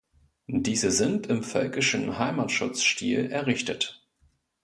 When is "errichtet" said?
3.29-4.03